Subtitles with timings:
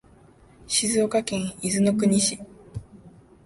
[0.65, 2.39] 静岡県伊豆の国市